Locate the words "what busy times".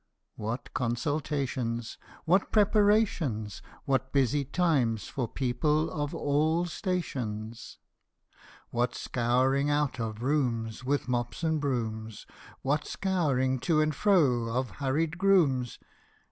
3.85-5.07